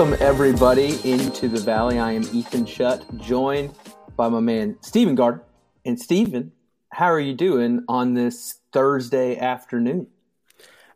[0.00, 1.98] Welcome, everybody, into the Valley.
[1.98, 3.74] I am Ethan Shutt, joined
[4.16, 5.42] by my man, Stephen Garner.
[5.84, 6.52] And, Stephen,
[6.88, 10.06] how are you doing on this Thursday afternoon?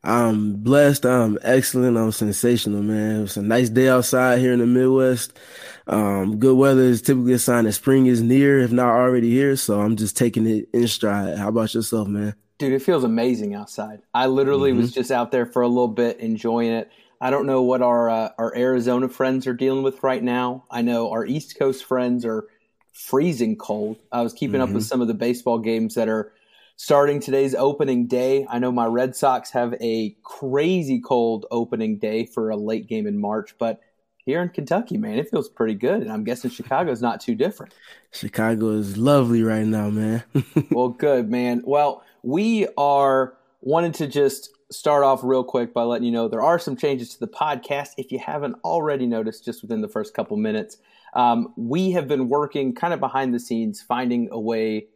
[0.02, 1.04] I'm blessed.
[1.04, 1.98] I'm excellent.
[1.98, 3.24] I'm sensational, man.
[3.24, 5.38] It's a nice day outside here in the Midwest.
[5.86, 9.55] Um, good weather is typically a sign that spring is near, if not already here.
[9.56, 11.36] So I'm just taking it in stride.
[11.36, 12.36] How about yourself, man?
[12.56, 14.00] Dude, it feels amazing outside.
[14.14, 14.80] I literally mm-hmm.
[14.80, 16.91] was just out there for a little bit, enjoying it.
[17.20, 20.64] I don't know what our uh, our Arizona friends are dealing with right now.
[20.70, 22.46] I know our East Coast friends are
[22.92, 23.98] freezing cold.
[24.12, 24.62] I was keeping mm-hmm.
[24.62, 24.88] up with mm-hmm.
[24.88, 26.32] some of the baseball games that are
[26.77, 28.46] starting today's opening day.
[28.48, 33.06] I know my Red Sox have a crazy cold opening day for a late game
[33.06, 33.81] in March, but
[34.25, 36.00] here in Kentucky, man, it feels pretty good.
[36.03, 37.75] And I'm guessing Chicago's not too different.
[38.10, 40.25] Chicago is lovely right now, man.
[40.70, 41.62] well, good, man.
[41.64, 46.42] Well, we are wanting to just start off real quick by letting you know there
[46.42, 47.90] are some changes to the podcast.
[47.96, 50.76] If you haven't already noticed, just within the first couple minutes,
[51.14, 54.88] um, we have been working kind of behind the scenes, finding a way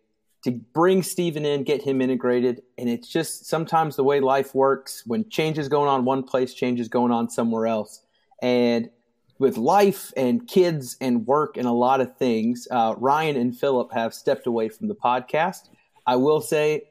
[0.44, 2.60] to bring Stephen in, get him integrated.
[2.76, 6.52] And it's just sometimes the way life works when change is going on one place,
[6.52, 8.02] change is going on somewhere else.
[8.42, 8.90] And
[9.38, 13.92] with life and kids and work and a lot of things, uh, Ryan and Philip
[13.92, 15.70] have stepped away from the podcast.
[16.06, 16.82] I will say,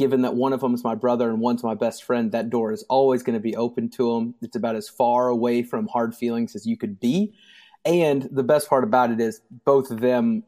[0.00, 2.72] given that one of them is my brother and one's my best friend, that door
[2.72, 4.34] is always going to be open to them.
[4.40, 7.34] It's about as far away from hard feelings as you could be.
[7.84, 10.44] And the best part about it is both of them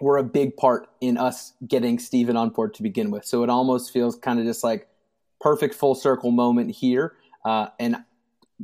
[0.00, 3.26] were a big part in us getting Stephen on board to begin with.
[3.26, 4.88] So it almost feels kind of just like
[5.38, 7.14] perfect full circle moment here.
[7.44, 7.96] Uh, and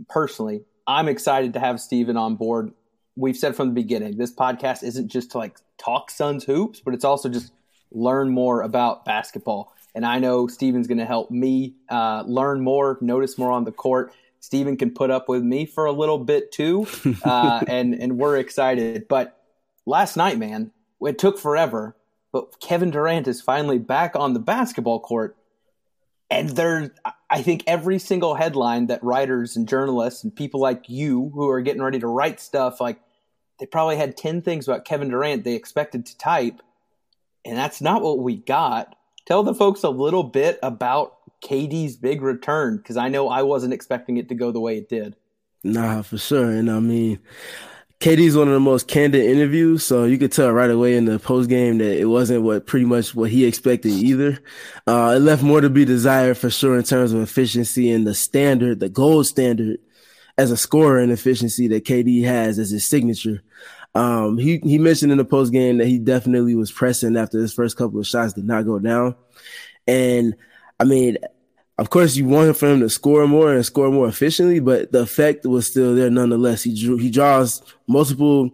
[0.09, 2.73] personally, I'm excited to have Stephen on board.
[3.15, 6.95] We've said from the beginning, this podcast isn't just to like talk Suns hoops, but
[6.95, 7.53] it's also just
[7.93, 9.74] learn more about basketball.
[9.95, 13.73] And I know Stephen's going to help me uh, learn more, notice more on the
[13.73, 14.13] court.
[14.41, 16.87] Steven can put up with me for a little bit too,
[17.25, 19.09] uh, and and we're excited.
[19.09, 19.41] But
[19.87, 21.97] last night, man, it took forever,
[22.31, 25.37] but Kevin Durant is finally back on the basketball court,
[26.31, 26.93] and there,
[27.31, 31.61] I think every single headline that writers and journalists and people like you who are
[31.61, 32.99] getting ready to write stuff, like
[33.59, 36.61] they probably had 10 things about Kevin Durant they expected to type,
[37.45, 38.97] and that's not what we got.
[39.27, 43.73] Tell the folks a little bit about KD's big return because I know I wasn't
[43.75, 45.17] expecting it to go the way it did.
[45.63, 46.51] Nah, for sure.
[46.51, 47.19] And I mean,
[48.01, 51.19] KD's one of the most candid interviews, so you could tell right away in the
[51.19, 54.39] post game that it wasn't what pretty much what he expected either.
[54.87, 58.15] Uh, it left more to be desired for sure in terms of efficiency and the
[58.15, 59.79] standard, the gold standard
[60.37, 63.43] as a scorer and efficiency that KD has as his signature.
[63.95, 67.55] Um, he he mentioned in the post game that he definitely was pressing after his
[67.55, 69.15] first couple of shots did not go down,
[69.87, 70.35] and
[70.81, 71.17] I mean
[71.77, 75.01] of course, you want for him to score more and score more efficiently, but the
[75.01, 76.63] effect was still there nonetheless.
[76.63, 78.51] He drew, he draws multiple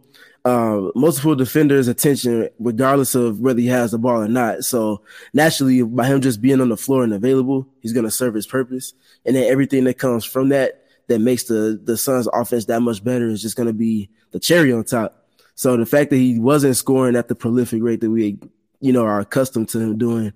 [0.47, 4.65] uh, multiple defenders' attention, regardless of whether he has the ball or not.
[4.65, 5.03] So
[5.35, 8.47] naturally, by him just being on the floor and available, he's going to serve his
[8.47, 8.95] purpose.
[9.27, 13.05] And then everything that comes from that that makes the the Suns' offense that much
[13.05, 15.20] better is just going to be the cherry on top.
[15.61, 18.39] So the fact that he wasn't scoring at the prolific rate that we
[18.81, 20.33] you know, are accustomed to him doing.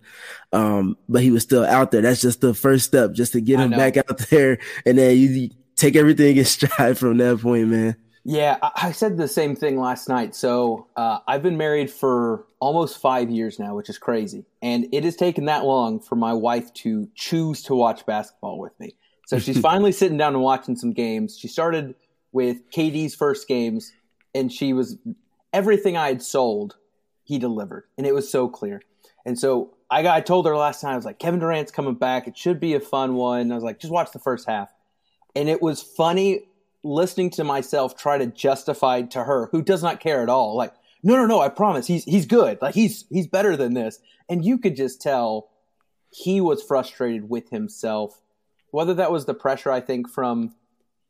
[0.53, 2.03] Um, but he was still out there.
[2.03, 5.49] That's just the first step, just to get him back out there, and then you
[5.77, 7.97] take everything in stride from that point, man.
[8.23, 10.35] Yeah, I said the same thing last night.
[10.35, 15.05] So uh, I've been married for almost five years now, which is crazy, and it
[15.05, 18.95] has taken that long for my wife to choose to watch basketball with me.
[19.25, 21.39] So she's finally sitting down and watching some games.
[21.39, 21.95] She started
[22.31, 23.91] with KD's first games,
[24.35, 24.97] and she was
[25.53, 26.77] everything I had sold
[27.23, 28.83] he delivered, and it was so clear.
[29.25, 31.95] And so I got, I told her last time I was like, Kevin Durant's coming
[31.95, 32.27] back.
[32.27, 33.51] It should be a fun one.
[33.51, 34.73] I was like, just watch the first half,
[35.35, 36.47] and it was funny
[36.85, 40.55] listening to myself try to justify to her who does not care at all.
[40.55, 42.59] Like, no, no, no, I promise he's he's good.
[42.63, 43.99] Like he's he's better than this.
[44.29, 45.51] And you could just tell
[46.11, 48.21] he was frustrated with himself.
[48.71, 50.55] Whether that was the pressure, I think, from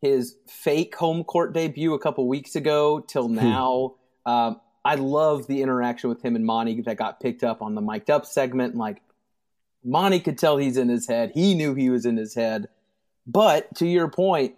[0.04, 3.36] his fake home court debut a couple weeks ago till hmm.
[3.36, 3.94] now.
[4.26, 7.80] um, I love the interaction with him and Monty that got picked up on the
[7.80, 8.76] mic'd up segment.
[8.76, 9.00] Like
[9.82, 11.32] Monty could tell he's in his head.
[11.32, 12.68] He knew he was in his head.
[13.26, 14.56] But to your point,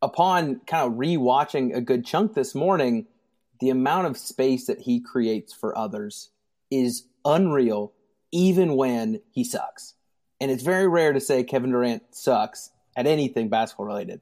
[0.00, 3.06] upon kind of rewatching a good chunk this morning,
[3.58, 6.30] the amount of space that he creates for others
[6.70, 7.92] is unreal,
[8.30, 9.94] even when he sucks.
[10.40, 14.20] And it's very rare to say Kevin Durant sucks at anything basketball related.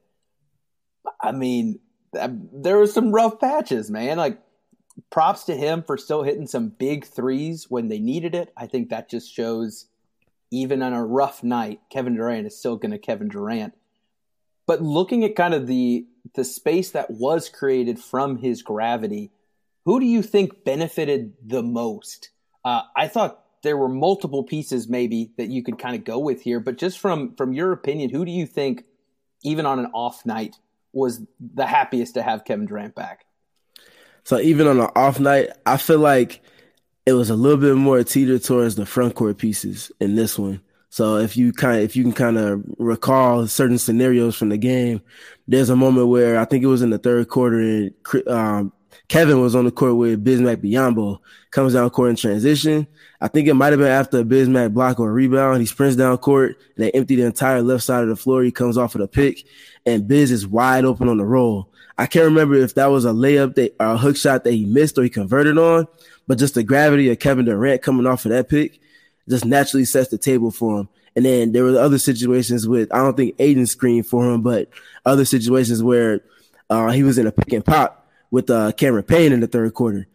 [1.25, 1.79] I mean,
[2.13, 4.17] there were some rough patches, man.
[4.17, 4.39] Like
[5.09, 8.53] props to him for still hitting some big threes when they needed it.
[8.55, 9.87] I think that just shows
[10.51, 13.73] even on a rough night, Kevin Durant is still going to Kevin Durant.
[14.67, 19.31] But looking at kind of the the space that was created from his gravity,
[19.85, 22.29] who do you think benefited the most?
[22.63, 26.41] Uh, I thought there were multiple pieces maybe that you could kind of go with
[26.41, 28.85] here, but just from from your opinion, who do you think,
[29.43, 30.55] even on an off night,
[30.95, 31.21] was
[31.53, 33.25] the happiest to have Kevin Durant back?
[34.23, 36.41] So even on an off night, I feel like
[37.05, 40.61] it was a little bit more teeter towards the front court pieces in this one.
[40.89, 45.01] So if you kind if you can kind of recall certain scenarios from the game,
[45.47, 47.93] there's a moment where I think it was in the third quarter and
[48.27, 48.73] um,
[49.07, 51.19] Kevin was on the court with Bismack Biyombo,
[51.51, 52.87] comes down court in transition.
[53.21, 55.61] I think it might have been after a Bismack block or rebound.
[55.61, 58.43] He sprints down court and they empty the entire left side of the floor.
[58.43, 59.45] He comes off of the pick
[59.85, 61.69] and Biz is wide open on the roll.
[61.97, 64.65] I can't remember if that was a layup that or a hook shot that he
[64.65, 65.87] missed or he converted on,
[66.27, 68.79] but just the gravity of Kevin Durant coming off of that pick
[69.29, 70.89] just naturally sets the table for him.
[71.15, 74.67] And then there were other situations with I don't think Aiden screened for him, but
[75.05, 76.21] other situations where
[76.69, 79.73] uh, he was in a pick and pop with uh, Cameron Payne in the third
[79.73, 80.07] quarter.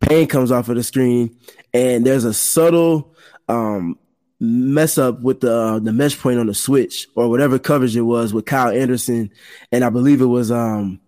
[0.00, 1.36] Payne comes off of the screen,
[1.72, 3.14] and there's a subtle
[3.48, 3.98] um,
[4.40, 8.02] mess up with the uh, the mesh point on the switch or whatever coverage it
[8.02, 9.30] was with Kyle Anderson,
[9.72, 11.00] and I believe it was um,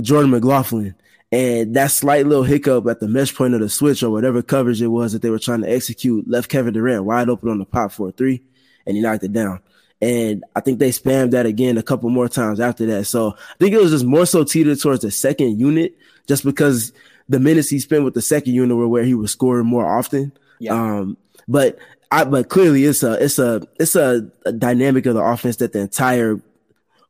[0.00, 0.94] Jordan McLaughlin.
[1.30, 4.82] And that slight little hiccup at the mesh point of the switch or whatever coverage
[4.82, 7.64] it was that they were trying to execute left Kevin Durant wide open on the
[7.64, 8.42] pop for a three,
[8.86, 9.60] and he knocked it down.
[10.02, 13.04] And I think they spammed that again a couple more times after that.
[13.04, 15.96] So I think it was just more so teetered towards the second unit,
[16.26, 16.92] just because
[17.28, 20.32] the minutes he spent with the second unit were where he was scoring more often.
[20.58, 20.74] Yeah.
[20.74, 21.16] Um,
[21.46, 21.78] but
[22.10, 25.72] I, but clearly it's a, it's a, it's a, a dynamic of the offense that
[25.72, 26.40] the entire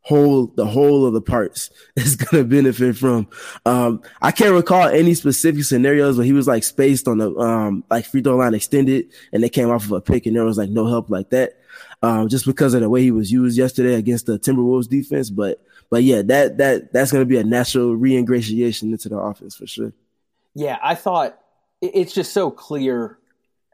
[0.02, 3.26] whole the whole of the parts is going to benefit from.
[3.64, 7.84] Um, I can't recall any specific scenarios where he was like spaced on the um,
[7.88, 10.58] like free throw line extended and they came off of a pick and there was
[10.58, 11.58] like no help like that.
[12.02, 15.62] Um, just because of the way he was used yesterday against the Timberwolves defense, but
[15.88, 19.67] but yeah, that that that's going to be a natural reingratiation into the offense for
[19.67, 19.93] sure.
[20.55, 21.38] Yeah, I thought
[21.81, 23.19] it's just so clear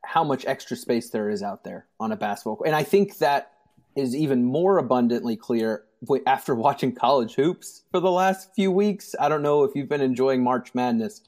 [0.04, 3.52] how much extra space there is out there on a basketball, and I think that
[3.96, 5.84] is even more abundantly clear
[6.26, 9.14] after watching college hoops for the last few weeks.
[9.18, 11.22] I don't know if you've been enjoying March Madness,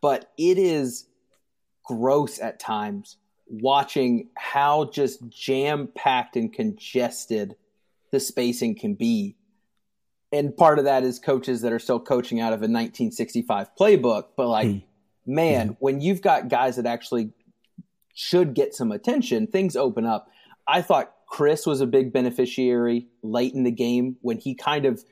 [0.00, 1.06] but it is
[1.84, 7.56] gross at times watching how just jam packed and congested
[8.10, 9.36] the spacing can be.
[10.32, 14.26] And part of that is coaches that are still coaching out of a 1965 playbook.
[14.36, 14.82] But like, mm.
[15.26, 15.76] man, mm.
[15.78, 17.30] when you've got guys that actually
[18.14, 20.28] should get some attention, things open up.
[20.66, 25.04] I thought Chris was a big beneficiary late in the game when he kind of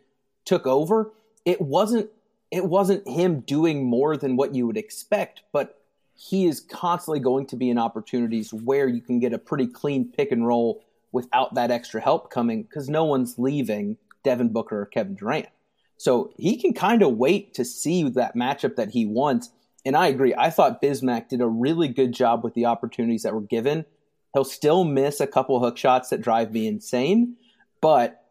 [0.44, 1.12] took over.
[1.44, 2.10] It wasn't
[2.50, 5.81] it wasn't him doing more than what you would expect, but
[6.14, 10.10] he is constantly going to be in opportunities where you can get a pretty clean
[10.10, 14.86] pick and roll without that extra help coming because no one's leaving Devin Booker or
[14.86, 15.46] Kevin Durant.
[15.96, 19.50] So he can kind of wait to see that matchup that he wants.
[19.84, 20.34] And I agree.
[20.36, 23.84] I thought Bismack did a really good job with the opportunities that were given
[24.34, 27.36] He'll still miss a couple hook shots that drive me insane,
[27.80, 28.24] but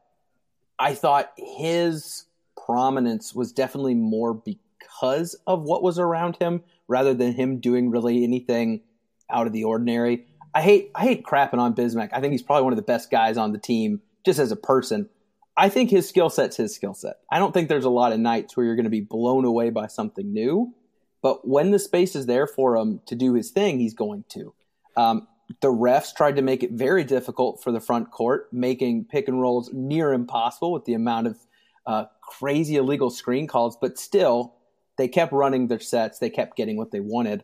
[0.79, 2.25] I thought his
[2.65, 8.23] prominence was definitely more because of what was around him rather than him doing really
[8.23, 8.81] anything
[9.29, 10.25] out of the ordinary.
[10.53, 12.09] I hate I hate crapping on Bismack.
[12.11, 14.57] I think he's probably one of the best guys on the team just as a
[14.57, 15.09] person.
[15.55, 17.15] I think his skill set's his skill set.
[17.31, 19.69] I don't think there's a lot of nights where you're going to be blown away
[19.69, 20.73] by something new,
[21.21, 24.53] but when the space is there for him to do his thing, he's going to.
[24.97, 25.27] Um,
[25.61, 29.41] the refs tried to make it very difficult for the front court, making pick and
[29.41, 31.37] rolls near impossible with the amount of
[31.85, 33.77] uh, crazy illegal screen calls.
[33.79, 34.55] But still,
[35.01, 36.19] they kept running their sets.
[36.19, 37.43] They kept getting what they wanted.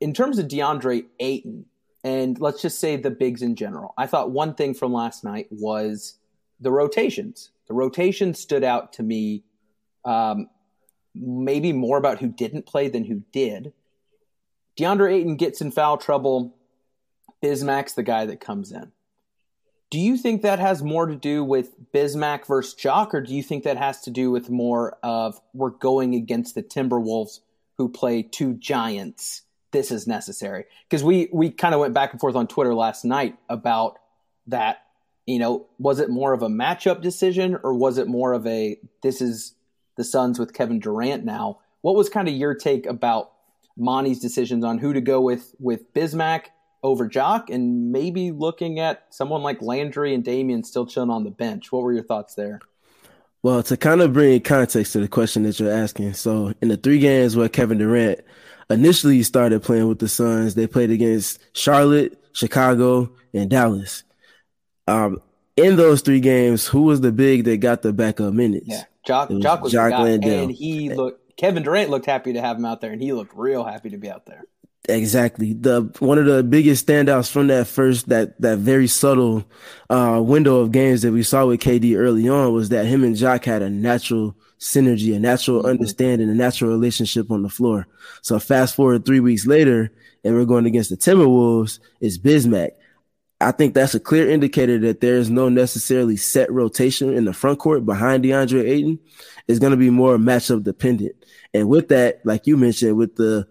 [0.00, 1.66] In terms of DeAndre Ayton,
[2.02, 5.48] and let's just say the bigs in general, I thought one thing from last night
[5.50, 6.14] was
[6.60, 7.50] the rotations.
[7.66, 9.44] The rotations stood out to me
[10.06, 10.48] um,
[11.14, 13.74] maybe more about who didn't play than who did.
[14.78, 16.56] DeAndre Ayton gets in foul trouble
[17.44, 18.92] Bismack's the guy that comes in.
[19.90, 23.42] Do you think that has more to do with Bismack versus Jock, or do you
[23.42, 27.40] think that has to do with more of we're going against the Timberwolves
[27.78, 29.42] who play two giants?
[29.70, 33.04] This is necessary because we we kind of went back and forth on Twitter last
[33.04, 33.98] night about
[34.46, 34.78] that.
[35.26, 38.78] You know, was it more of a matchup decision, or was it more of a
[39.02, 39.54] this is
[39.96, 41.60] the Suns with Kevin Durant now?
[41.82, 43.30] What was kind of your take about
[43.76, 46.46] Monty's decisions on who to go with with Bismack
[46.82, 51.30] over Jock and maybe looking at someone like Landry and Damion still chilling on the
[51.30, 51.72] bench.
[51.72, 52.60] What were your thoughts there?
[53.42, 56.14] Well, to kind of bring context to the question that you're asking.
[56.14, 58.20] So, in the three games where Kevin Durant
[58.68, 64.02] initially started playing with the Suns, they played against Charlotte, Chicago, and Dallas.
[64.88, 65.22] Um,
[65.56, 68.66] in those three games, who was the big that got the backup minutes?
[68.66, 70.44] Yeah, Jock, was Jock was Jock Landale.
[70.44, 71.36] and he looked.
[71.36, 73.98] Kevin Durant looked happy to have him out there, and he looked real happy to
[73.98, 74.44] be out there.
[74.88, 75.52] Exactly.
[75.52, 79.44] The one of the biggest standouts from that first that that very subtle
[79.90, 83.16] uh, window of games that we saw with KD early on was that him and
[83.16, 85.68] Jock had a natural synergy, a natural mm-hmm.
[85.68, 87.86] understanding, a natural relationship on the floor.
[88.22, 89.92] So fast forward three weeks later,
[90.24, 91.80] and we're going against the Timberwolves.
[92.00, 92.70] It's Bismack.
[93.40, 97.32] I think that's a clear indicator that there is no necessarily set rotation in the
[97.32, 98.98] front court behind DeAndre Ayton.
[99.46, 101.14] It's going to be more matchup dependent.
[101.54, 103.46] And with that, like you mentioned, with the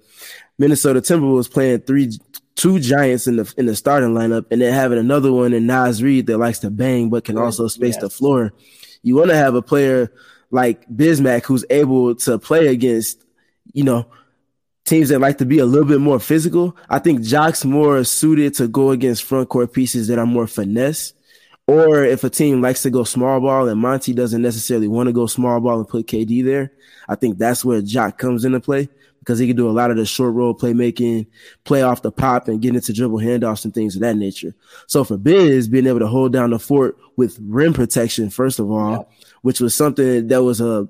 [0.57, 2.17] Minnesota Timberwolves playing three,
[2.55, 6.01] two giants in the in the starting lineup, and then having another one in Naz
[6.01, 8.01] Reid that likes to bang but can also space yes.
[8.01, 8.53] the floor.
[9.03, 10.11] You want to have a player
[10.49, 13.23] like Bismack who's able to play against,
[13.73, 14.07] you know,
[14.85, 16.75] teams that like to be a little bit more physical.
[16.89, 21.13] I think Jock's more suited to go against front court pieces that are more finesse.
[21.67, 25.13] Or if a team likes to go small ball and Monty doesn't necessarily want to
[25.13, 26.71] go small ball and put KD there,
[27.09, 28.87] I think that's where Jock comes into play
[29.27, 31.27] because he can do a lot of the short roll playmaking,
[31.65, 34.55] play off the pop and get into dribble handoffs and things of that nature.
[34.87, 38.71] So for Biz, being able to hold down the fort with rim protection, first of
[38.71, 39.27] all, yeah.
[39.41, 40.87] which was something that was a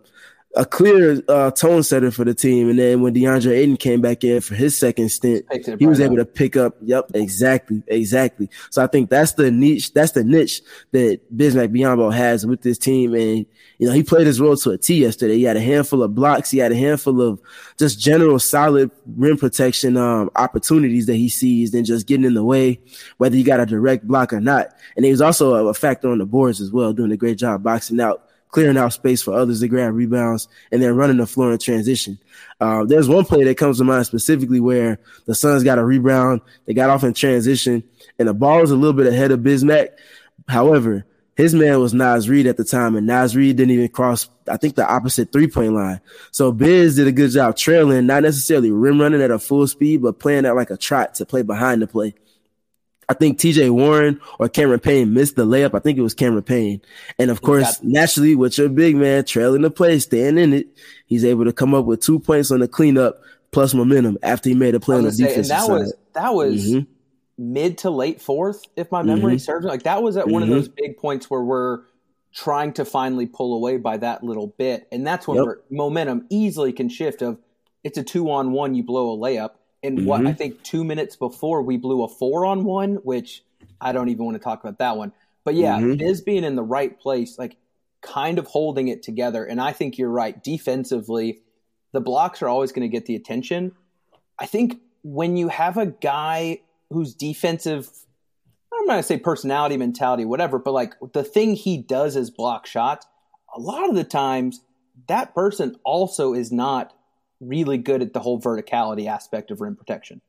[0.58, 2.70] a clear uh, tone setter for the team.
[2.70, 5.46] And then when DeAndre Ayton came back in for his second stint,
[5.80, 6.76] he was able to pick up.
[6.82, 8.50] Yep, exactly, exactly.
[8.72, 9.94] So I think that's the niche.
[9.94, 10.62] That's the niche
[10.92, 13.14] that Bismack Biyombo has with this team.
[13.14, 13.46] And
[13.78, 15.36] you know, he played his role to a T yesterday.
[15.36, 16.50] He had a handful of blocks.
[16.50, 17.40] He had a handful of
[17.78, 22.44] just general solid rim protection um, opportunities that he seized and just getting in the
[22.44, 22.80] way,
[23.18, 24.74] whether he got a direct block or not.
[24.96, 27.38] And he was also a, a factor on the boards as well, doing a great
[27.38, 31.28] job boxing out clearing out space for others to grab rebounds, and then running the
[31.28, 32.18] floor in transition.
[32.60, 36.42] Uh, there's one play that comes to mind specifically where the Suns got a rebound,
[36.66, 37.84] they got off in transition,
[38.18, 39.90] and the ball was a little bit ahead of Bismack.
[40.48, 41.06] However,
[41.38, 44.58] his man was Naz Reid at the time, and Naz Reid didn't even cross, I
[44.58, 46.02] think, the opposite three point line.
[46.32, 50.02] So Biz did a good job trailing, not necessarily rim running at a full speed,
[50.02, 52.16] but playing at like a trot to play behind the play.
[53.10, 55.74] I think TJ Warren or Cameron Payne missed the layup.
[55.74, 56.82] I think it was Cameron Payne.
[57.18, 60.68] And of course, naturally, with your big man trailing the play, staying in it,
[61.06, 63.22] he's able to come up with two points on the cleanup
[63.52, 65.72] plus momentum after he made a play on the say, defensive that side.
[65.72, 67.54] Was, that was mm-hmm.
[67.54, 69.40] mid to late fourth, if my memory mm-hmm.
[69.40, 69.66] serves.
[69.66, 70.34] Like that was at mm-hmm.
[70.34, 70.76] one of those mm-hmm.
[70.78, 71.84] big points where we're
[72.34, 74.86] trying to finally pull away by that little bit.
[74.92, 75.64] And that's when yep.
[75.70, 77.40] momentum easily can shift of
[77.86, 79.52] it's a two on one, you blow a layup
[79.88, 80.08] and mm-hmm.
[80.08, 83.44] what I think two minutes before we blew a four on one, which
[83.82, 85.14] I don't even want to talk about that one.
[85.44, 85.96] But yeah, mm-hmm.
[85.96, 87.58] Biz being in the right place, like
[88.02, 89.46] kind of holding it together.
[89.46, 90.42] And I think you're right.
[90.44, 91.40] Defensively,
[91.94, 93.72] the blocks are always going to get the attention.
[94.38, 97.90] I think when you have a guy whose defensive,
[98.74, 102.30] I'm not going to say personality, mentality, whatever, but like the thing he does is
[102.30, 103.08] block shots,
[103.56, 104.62] a lot of the times
[105.08, 106.94] that person also is not
[107.40, 110.22] really good at the whole verticality aspect of rim protection.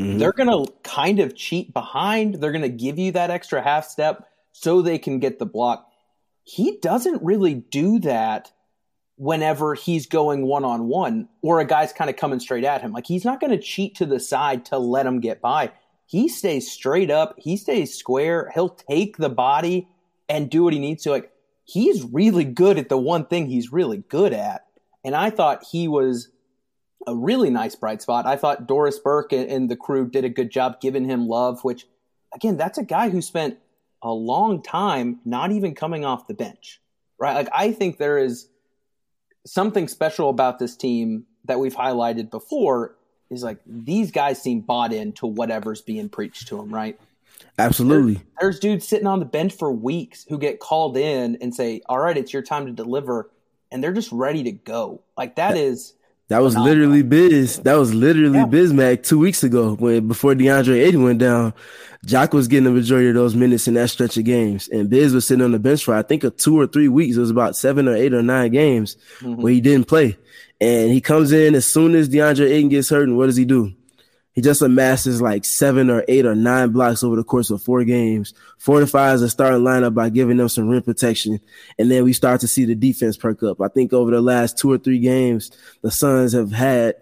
[0.00, 0.18] Mm-hmm.
[0.18, 2.36] They're going to kind of cheat behind.
[2.36, 5.88] They're going to give you that extra half step so they can get the block.
[6.44, 8.52] He doesn't really do that
[9.16, 12.92] whenever he's going one on one or a guy's kind of coming straight at him.
[12.92, 15.72] Like he's not going to cheat to the side to let him get by.
[16.06, 17.34] He stays straight up.
[17.38, 18.50] He stays square.
[18.54, 19.88] He'll take the body
[20.28, 21.10] and do what he needs to.
[21.10, 21.30] Like
[21.64, 24.66] he's really good at the one thing he's really good at.
[25.04, 26.28] And I thought he was
[27.06, 28.26] a really nice bright spot.
[28.26, 31.86] I thought Doris Burke and, the crew did a good job giving him love, which,
[32.34, 33.58] again, that's a guy who spent
[34.02, 36.80] a long time not even coming off the bench,
[37.18, 37.34] right?
[37.34, 38.48] Like, I think there is
[39.46, 42.96] something special about this team that we've highlighted before
[43.30, 46.98] is like these guys seem bought into whatever's being preached to them, right?
[47.58, 48.14] Absolutely.
[48.14, 51.82] There's, there's dudes sitting on the bench for weeks who get called in and say,
[51.88, 53.30] "All right, it's your time to deliver,"
[53.70, 55.02] and they're just ready to go.
[55.16, 55.94] Like that is
[56.32, 57.58] that was literally Biz.
[57.60, 58.46] That was literally yeah.
[58.46, 61.52] Bismack two weeks ago when before DeAndre Ayton went down.
[62.06, 65.12] Jock was getting the majority of those minutes in that stretch of games, and Biz
[65.12, 67.16] was sitting on the bench for I think a two or three weeks.
[67.18, 69.42] It was about seven or eight or nine games mm-hmm.
[69.42, 70.16] where he didn't play,
[70.58, 73.44] and he comes in as soon as DeAndre Ayton gets hurt, and what does he
[73.44, 73.74] do?
[74.34, 77.84] He just amasses like seven or eight or nine blocks over the course of four
[77.84, 81.38] games, fortifies the starting lineup by giving them some rim protection.
[81.78, 83.60] And then we start to see the defense perk up.
[83.60, 85.50] I think over the last two or three games,
[85.82, 86.94] the Suns have had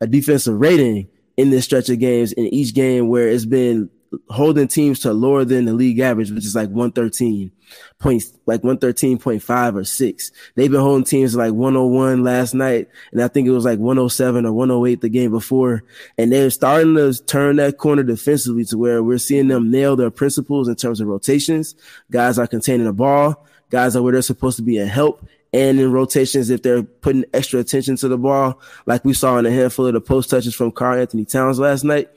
[0.00, 3.90] a defensive rating in this stretch of games in each game where it's been
[4.30, 7.50] holding teams to lower than the league average, which is like 113
[7.98, 10.30] points, like 113.5 or six.
[10.54, 12.88] They've been holding teams like 101 last night.
[13.12, 15.84] And I think it was like 107 or 108 the game before.
[16.16, 20.10] And they're starting to turn that corner defensively to where we're seeing them nail their
[20.10, 21.74] principles in terms of rotations.
[22.10, 23.46] Guys are containing the ball.
[23.70, 27.24] Guys are where they're supposed to be and help and in rotations if they're putting
[27.32, 30.54] extra attention to the ball, like we saw in a handful of the post touches
[30.54, 32.10] from Karl-Anthony Towns last night.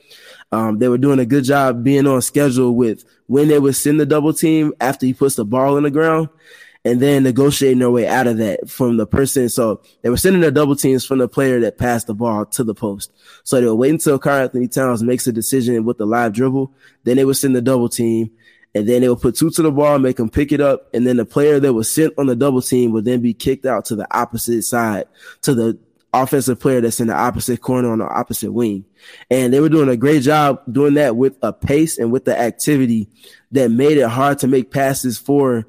[0.52, 3.98] Um, they were doing a good job being on schedule with when they would send
[3.98, 6.28] the double team after he puts the ball in the ground
[6.84, 9.48] and then negotiating their way out of that from the person.
[9.48, 12.64] So they were sending their double teams from the player that passed the ball to
[12.64, 13.12] the post.
[13.44, 16.72] So they would wait until Karl-Anthony Towns makes a decision with the live dribble.
[17.04, 18.30] Then they would send the double team
[18.74, 20.88] and then they would put two to the ball, make them pick it up.
[20.92, 23.64] And then the player that was sent on the double team would then be kicked
[23.64, 25.04] out to the opposite side
[25.42, 25.78] to the
[26.12, 28.84] offensive player that's in the opposite corner on the opposite wing.
[29.30, 32.38] And they were doing a great job doing that with a pace and with the
[32.38, 33.08] activity
[33.52, 35.66] that made it hard to make passes for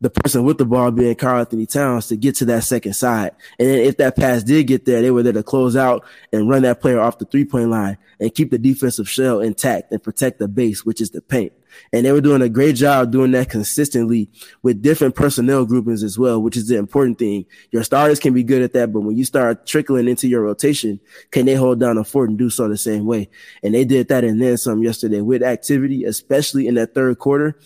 [0.00, 3.32] the person with the ball being Karl-Anthony Towns to get to that second side.
[3.58, 6.48] And then if that pass did get there, they were there to close out and
[6.48, 10.02] run that player off the three point line and keep the defensive shell intact and
[10.02, 11.52] protect the base, which is the paint.
[11.92, 14.30] And they were doing a great job doing that consistently
[14.62, 17.46] with different personnel groupings as well, which is the important thing.
[17.70, 21.00] Your starters can be good at that, but when you start trickling into your rotation,
[21.30, 23.28] can they hold down a fort and do so the same way?
[23.62, 27.58] And they did that and then some yesterday with activity, especially in that third quarter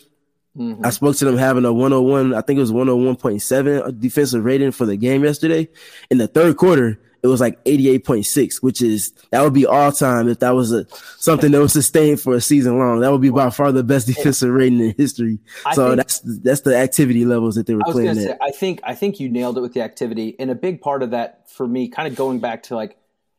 [0.59, 0.85] Mm-hmm.
[0.85, 4.87] I spoke to them having a 101, I think it was 101.7 defensive rating for
[4.87, 5.69] the game yesterday.
[6.11, 10.29] In the third quarter, it was like 88.6, which is that would be all time
[10.29, 10.87] if that was a
[11.17, 13.00] something that was sustained for a season long.
[13.00, 15.38] That would be by far the best defensive rating in history.
[15.67, 18.95] I so that's that's the activity levels that they were playing say, I think I
[18.95, 21.88] think you nailed it with the activity, and a big part of that for me,
[21.88, 22.97] kind of going back to like,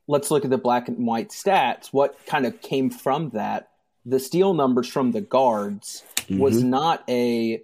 [0.07, 1.87] let's look at the black and white stats.
[1.93, 3.69] What kind of came from that?
[4.05, 6.39] The steal numbers from the guards mm-hmm.
[6.39, 7.61] was not a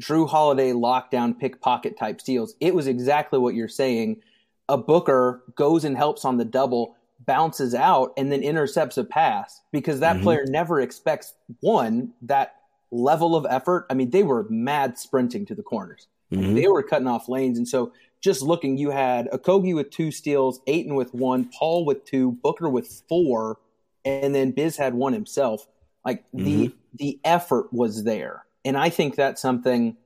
[0.00, 2.54] Jrue Holiday lockdown pickpocket type steals.
[2.60, 4.22] It was exactly what you're saying.
[4.68, 9.60] A Booker goes and helps on the double, bounces out, and then intercepts a pass
[9.70, 10.24] because that mm-hmm.
[10.24, 12.56] player never expects one, that
[12.90, 13.86] level of effort.
[13.90, 16.08] I mean, they were mad sprinting to the corners.
[16.32, 16.54] Mm-hmm.
[16.54, 17.58] They were cutting off lanes.
[17.58, 22.04] And so just looking, you had Okogie with two steals, Ayton with one, Paul with
[22.04, 23.58] two, Booker with four,
[24.04, 25.66] and then Biz had one himself.
[26.04, 26.44] Like mm-hmm.
[26.44, 28.44] the the effort was there.
[28.64, 29.96] And I think that's something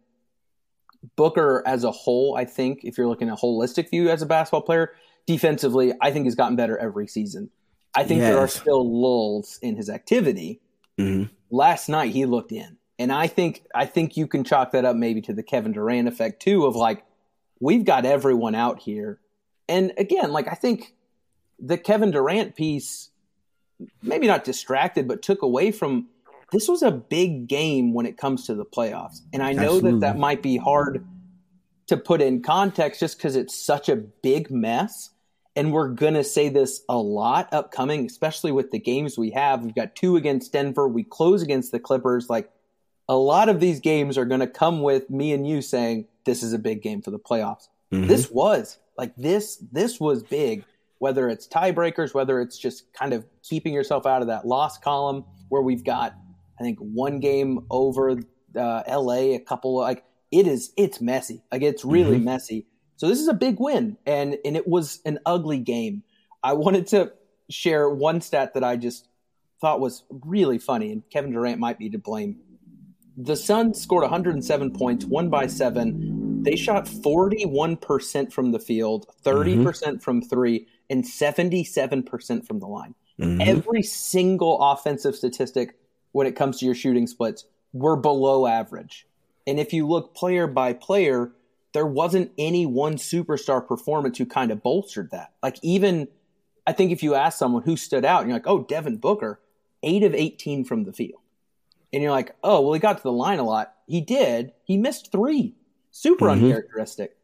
[1.14, 4.26] Booker as a whole, I think, if you're looking at a holistic view as a
[4.26, 4.92] basketball player,
[5.26, 7.50] defensively, I think he's gotten better every season.
[7.94, 8.30] I think yes.
[8.30, 10.60] there are still lulls in his activity.
[10.98, 11.32] Mm-hmm.
[11.50, 12.76] Last night he looked in.
[12.98, 16.08] And I think I think you can chalk that up maybe to the Kevin Durant
[16.08, 17.04] effect too of like
[17.60, 19.20] we've got everyone out here.
[19.68, 20.94] And again, like I think
[21.58, 23.10] the Kevin Durant piece
[24.02, 26.06] maybe not distracted but took away from
[26.52, 29.20] this was a big game when it comes to the playoffs.
[29.32, 29.92] And I know Absolutely.
[29.92, 31.04] that that might be hard
[31.88, 35.10] to put in context just because it's such a big mess.
[35.54, 39.64] And we're going to say this a lot upcoming, especially with the games we have.
[39.64, 40.86] We've got two against Denver.
[40.86, 42.28] We close against the Clippers.
[42.28, 42.50] Like
[43.08, 46.42] a lot of these games are going to come with me and you saying, this
[46.42, 47.68] is a big game for the playoffs.
[47.92, 48.06] Mm-hmm.
[48.06, 50.64] This was like this, this was big,
[50.98, 55.24] whether it's tiebreakers, whether it's just kind of keeping yourself out of that loss column
[55.48, 56.14] where we've got
[56.58, 58.18] I think one game over
[58.56, 61.42] uh, LA, a couple like it is it's messy.
[61.52, 62.24] Like it's really mm-hmm.
[62.24, 62.66] messy.
[62.96, 66.02] So this is a big win and and it was an ugly game.
[66.42, 67.12] I wanted to
[67.50, 69.08] share one stat that I just
[69.60, 72.40] thought was really funny and Kevin Durant might be to blame.
[73.18, 76.42] The Suns scored 107 points, one by 7.
[76.42, 82.66] They shot 41% from the field, 30% mm hmm from 3 and 77% from the
[82.66, 82.94] line.
[83.18, 83.40] Mm-hmm.
[83.40, 85.76] Every single offensive statistic
[86.12, 89.06] when it comes to your shooting splits were below average.
[89.46, 91.32] And if you look player by player,
[91.72, 95.32] there wasn't any one superstar performance who kind of bolstered that.
[95.42, 96.08] Like even
[96.66, 99.40] I think if you ask someone who stood out, and you're like, oh, Devin Booker,
[99.82, 101.20] eight of 18 from the field.
[101.92, 103.74] And you're like, oh, well, he got to the line a lot.
[103.86, 104.52] He did.
[104.64, 105.54] He missed three.
[105.92, 106.44] Super mm-hmm.
[106.44, 107.15] uncharacteristic.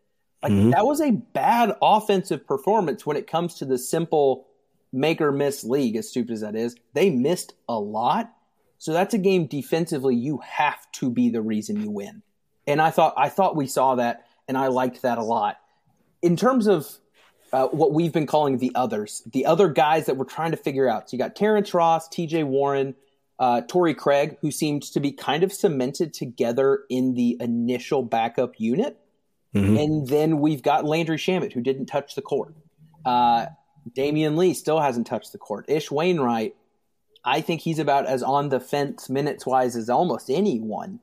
[0.43, 0.71] Like mm-hmm.
[0.71, 4.47] that was a bad offensive performance when it comes to the simple
[4.93, 6.77] make or miss league, as stupid as that is.
[6.95, 8.33] They missed a lot.
[8.79, 12.23] So that's a game defensively you have to be the reason you win.
[12.67, 15.59] And I thought I thought we saw that and I liked that a lot.
[16.21, 16.89] In terms of
[17.53, 20.89] uh, what we've been calling the others, the other guys that we're trying to figure
[20.89, 21.11] out.
[21.11, 22.95] So you got Terrence Ross, TJ Warren,
[23.39, 28.59] uh, Torrey Craig, who seemed to be kind of cemented together in the initial backup
[28.59, 28.99] unit.
[29.55, 29.77] Mm-hmm.
[29.77, 32.55] And then we've got Landry Shamet, who didn't touch the court.
[33.05, 33.47] Uh,
[33.97, 35.67] Damion Lee still hasn't touched the court.
[35.69, 36.55] Ish Wainwright
[37.25, 40.99] I think he's about as on the fence minutes wise as almost anyone.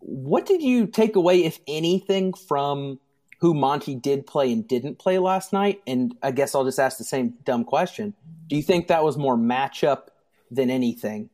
[0.00, 2.98] What did you take away, if anything, from
[3.40, 5.80] who Monty did play and didn't play last night?
[5.86, 8.14] And I guess I'll just ask the same dumb question.
[8.48, 10.08] Do you think that was more matchup
[10.50, 11.30] than anything?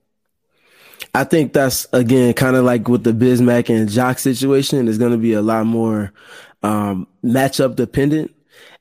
[1.14, 4.84] I think that's again kind of like with the Bismack and Jock situation.
[4.84, 6.12] There's going to be a lot more
[6.62, 8.34] um, matchup dependent.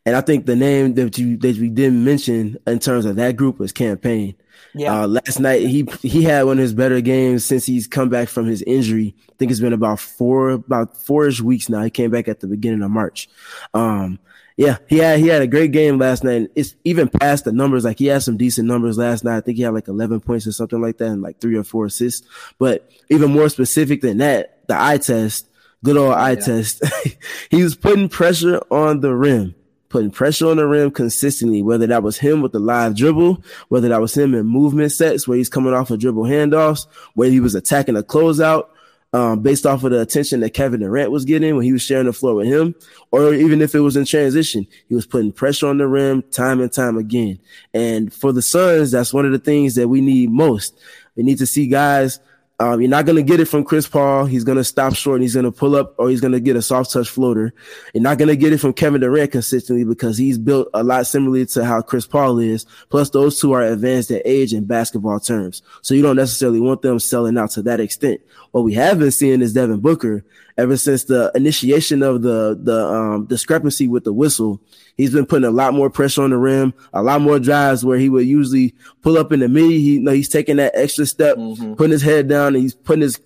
[0.06, 3.36] And I think the name that you that we didn't mention in terms of that
[3.36, 4.36] group was Cam Payne.
[4.74, 5.02] Yeah.
[5.02, 8.30] Uh, last night he he had one of his better games since he's come back
[8.30, 9.16] from his injury.
[9.30, 11.84] I think it's been about four about four-ish weeks now.
[11.84, 13.28] He came back at the beginning of March.
[13.74, 14.20] Um,
[14.58, 16.50] yeah, he had he had a great game last night.
[16.56, 17.86] It's even past the numbers.
[17.86, 19.38] Like he had some decent numbers last night.
[19.38, 21.64] I think he had like 11 points or something like that, and like three or
[21.64, 22.28] four assists.
[22.58, 25.48] But even more specific than that, the eye test,
[25.84, 26.40] good old eye yeah.
[26.40, 26.84] test.
[27.50, 29.56] he was putting pressure on the rim,
[29.90, 31.62] putting pressure on the rim consistently.
[31.62, 35.28] Whether that was him with the live dribble, whether that was him in movement sets
[35.28, 38.68] where he's coming off of dribble handoffs, where he was attacking a closeout
[39.14, 42.08] um, based off of the attention that Kevin Durant was getting when he was sharing
[42.08, 42.76] the floor with him,
[43.12, 46.60] or even if it was in transition, he was putting pressure on the rim time
[46.60, 47.40] and time again.
[47.74, 50.78] And for the Suns, that's one of the things that we need most.
[51.16, 52.20] We need to see guys
[52.60, 54.26] um, you're not going to get it from Chris Paul.
[54.26, 56.40] He's going to stop short and he's going to pull up or he's going to
[56.40, 57.54] get a soft touch floater.
[57.94, 61.06] You're not going to get it from Kevin Durant consistently because he's built a lot
[61.06, 62.66] similarly to how Chris Paul is.
[62.90, 65.62] Plus, those two are advanced in age in basketball terms.
[65.84, 68.22] So you don't necessarily want them selling out to that extent.
[68.58, 70.26] What we have been seeing is Devin Booker
[70.58, 74.60] ever since the initiation of the, the, um, discrepancy with the whistle.
[74.96, 78.00] He's been putting a lot more pressure on the rim, a lot more drives where
[78.00, 79.70] he would usually pull up in the mid.
[79.70, 81.76] He, you know, he's taking that extra step, mm-hmm.
[81.76, 83.22] putting his head down and he's putting his,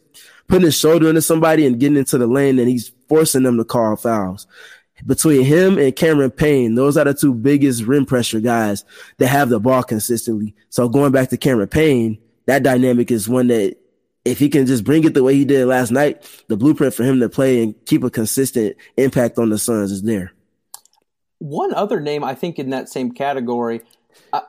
[0.50, 3.64] putting his shoulder into somebody and getting into the lane and he's forcing them to
[3.64, 4.48] call fouls
[5.08, 8.84] between him and Cameron Payne, those are the two biggest rim pressure guys
[9.18, 10.54] that have the ball consistently.
[10.70, 13.78] So going back to Cameron Payne, that dynamic is one that
[14.26, 17.04] if he can just bring it the way he did last night, the blueprint for
[17.04, 20.34] him to play and keep a consistent impact on the Suns is there.
[21.40, 23.82] One other name I think in that same category,
[24.32, 24.42] I,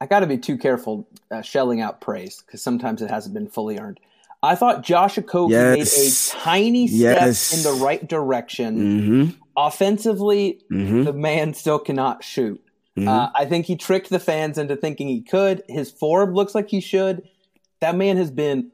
[0.00, 3.48] I got to be too careful uh, shelling out praise because sometimes it hasn't been
[3.48, 4.00] fully earned.
[4.42, 5.98] I thought Josh Okogie yes.
[5.98, 7.56] made a tiny step yes.
[7.56, 8.78] in the right direction.
[8.78, 9.30] Mm-hmm.
[9.56, 11.02] Offensively, mm-hmm.
[11.02, 12.62] the man still cannot shoot.
[12.96, 13.08] Mm-hmm.
[13.08, 15.64] Uh, I think he tricked the fans into thinking he could.
[15.68, 17.28] His form looks like he should.
[17.80, 18.70] That man has been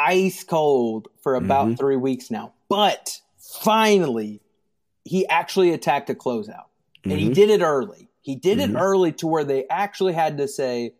[0.00, 1.74] ice cold for about mm-hmm.
[1.76, 2.52] three weeks now.
[2.68, 4.40] But finally,
[5.04, 6.66] he actually attacked a closeout.
[7.04, 7.18] And mm-hmm.
[7.18, 8.08] he did it early.
[8.22, 8.76] He did mm-hmm.
[8.76, 10.94] it early to where they actually had to say,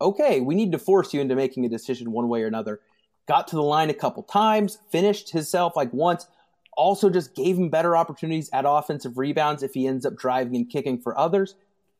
[0.00, 2.80] okay, we need to force you into making a decision one way or another.
[3.26, 6.26] Got to the line a couple times, finished himself like once,
[6.76, 10.68] also just gave him better opportunities at offensive rebounds if he ends up driving and
[10.68, 11.54] kicking for others.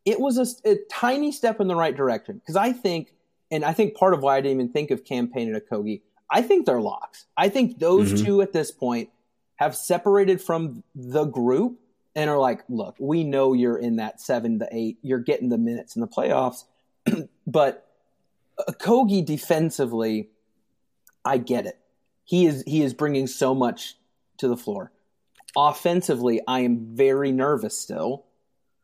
[0.04, 3.14] It was a, a tiny step in the right direction because I think,
[3.50, 6.02] and I think part of why I didn't even think of Cam Payne and Okogie
[6.35, 7.27] I think they're locks.
[7.37, 8.25] I think those mm-hmm.
[8.25, 9.11] two at this point
[9.55, 11.79] have separated from the group
[12.16, 14.99] and are like, look, we know you're in that seven to eight.
[15.01, 16.64] You're getting the minutes in the playoffs.
[17.47, 17.87] but
[18.81, 20.29] Kogi defensively,
[21.25, 21.79] I get it.
[22.25, 23.97] He is he is bringing so much
[24.38, 24.90] to the floor.
[25.57, 28.25] Offensively, I am very nervous still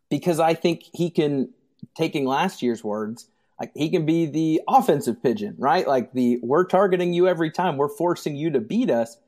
[0.09, 1.51] because I think he can,
[1.97, 3.27] taking last year's words,
[3.61, 5.87] like he can be the offensive pigeon, right?
[5.87, 9.19] Like the we're targeting you every time, we're forcing you to beat us.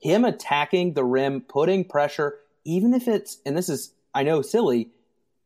[0.00, 4.90] Him attacking the rim, putting pressure, even if it's and this is I know silly,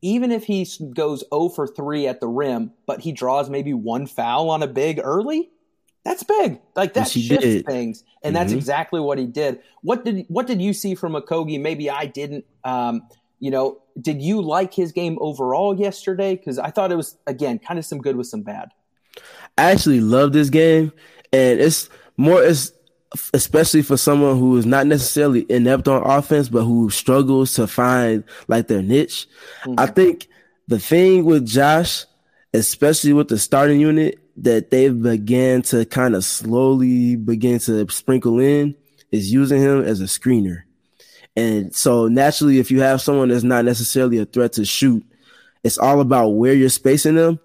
[0.02, 4.06] even if he goes 0 for 3 at the rim, but he draws maybe one
[4.06, 5.50] foul on a big early,
[6.04, 6.60] that's big.
[6.74, 7.66] Like that yes, shifts did.
[7.66, 8.42] things, and mm-hmm.
[8.42, 9.60] that's exactly what he did.
[9.82, 11.60] What did what did you see from Okogie?
[11.60, 12.44] Maybe I didn't.
[12.64, 13.02] Um,
[13.38, 16.36] you know, did you like his game overall yesterday?
[16.36, 18.70] Because I thought it was again kind of some good with some bad.
[19.58, 20.92] I actually love this game,
[21.32, 22.72] and it's more it's
[23.34, 28.24] especially for someone who is not necessarily inept on offense, but who struggles to find
[28.48, 29.26] like their niche.
[29.64, 29.74] Mm-hmm.
[29.78, 30.28] I think
[30.68, 32.06] the thing with Josh,
[32.54, 38.38] especially with the starting unit, that they've began to kind of slowly begin to sprinkle
[38.40, 38.74] in
[39.10, 40.62] is using him as a screener.
[41.36, 45.04] And so naturally, if you have someone that's not necessarily a threat to shoot,
[45.64, 47.40] it's all about where you're spacing them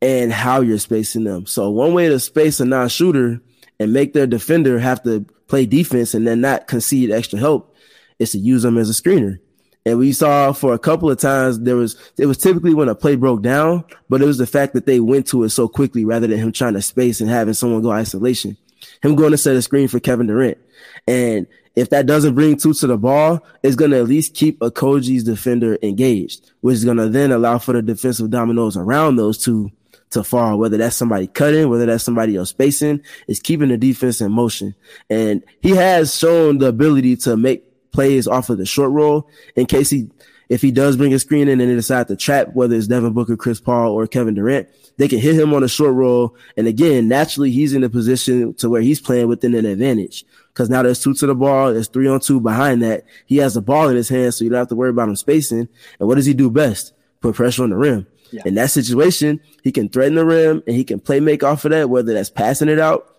[0.00, 1.46] and how you're spacing them.
[1.46, 3.40] So one way to space a non-shooter
[3.78, 7.74] and make their defender have to play defense and then not concede extra help
[8.18, 9.38] is to use them as a screener.
[9.86, 12.94] And we saw for a couple of times there was it was typically when a
[12.94, 16.04] play broke down, but it was the fact that they went to it so quickly
[16.04, 18.56] rather than him trying to space and having someone go isolation.
[19.02, 20.58] Him going to set a screen for Kevin Durant.
[21.06, 21.46] And
[21.78, 25.22] if that doesn't bring two to the ball, it's going to at least keep Okogie's
[25.22, 29.70] defender engaged, which is going to then allow for the defensive dominoes around those two
[30.10, 34.20] to fall, whether that's somebody cutting, whether that's somebody else spacing, is keeping the defense
[34.20, 34.74] in motion.
[35.08, 39.66] And he has shown the ability to make plays off of the short roll in
[39.66, 40.10] case he,
[40.48, 43.12] if he does bring a screen in and they decide to trap, whether it's Devin
[43.12, 46.34] Booker, Chris Paul, or Kevin Durant, they can hit him on a short roll.
[46.56, 50.24] And again, naturally, he's in a position to where he's playing within an advantage
[50.58, 53.04] because now there's two to the ball, there's three on two behind that.
[53.26, 55.14] He has the ball in his hand, so you don't have to worry about him
[55.14, 55.68] spacing.
[56.00, 56.94] And what does he do best?
[57.20, 58.08] Put pressure on the rim.
[58.32, 58.42] Yeah.
[58.44, 61.70] In that situation, he can threaten the rim and he can play make off of
[61.70, 63.14] that, whether that's passing it out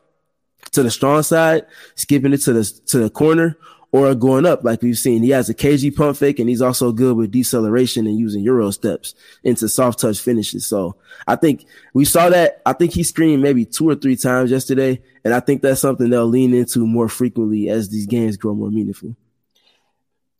[0.71, 3.57] to the strong side, skipping it to the to the corner,
[3.91, 5.23] or going up like we've seen.
[5.23, 8.71] He has a KG pump fake and he's also good with deceleration and using Euro
[8.71, 10.65] steps into soft touch finishes.
[10.65, 10.95] So
[11.27, 12.61] I think we saw that.
[12.65, 15.01] I think he screened maybe two or three times yesterday.
[15.23, 18.69] And I think that's something they'll lean into more frequently as these games grow more
[18.69, 19.15] meaningful.